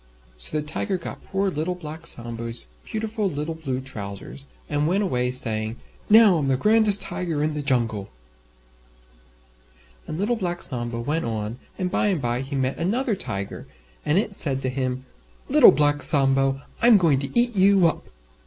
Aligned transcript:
So 0.35 0.57
the 0.59 0.65
Tiger 0.65 0.97
got 0.97 1.23
poor 1.25 1.51
Little 1.51 1.75
Black 1.75 2.07
Sambo's 2.07 2.65
beautiful 2.85 3.29
little 3.29 3.53
Blue 3.53 3.79
Trousers, 3.79 4.45
and 4.67 4.87
went 4.87 5.03
away 5.03 5.29
saying, 5.29 5.75
"Now 6.09 6.37
I'm 6.39 6.47
the 6.47 6.57
grandest 6.57 7.01
Tiger 7.01 7.43
in 7.43 7.53
the 7.53 7.61
Jungle." 7.61 8.09
And 10.07 10.17
Little 10.17 10.37
Black 10.37 10.63
Sambo 10.63 10.99
went 10.99 11.25
on 11.25 11.59
and 11.77 11.91
by 11.91 12.07
and 12.07 12.19
by 12.19 12.41
he 12.41 12.55
met 12.55 12.79
another 12.79 13.15
Tiger, 13.15 13.67
and 14.03 14.17
it 14.17 14.33
said 14.33 14.59
to 14.63 14.69
him, 14.69 15.05
"Little 15.49 15.71
Black 15.71 16.01
Sambo, 16.01 16.63
I'm 16.81 16.97
going 16.97 17.19
to 17.19 17.39
eat 17.39 17.55
you 17.55 17.85
up!" 17.85 18.03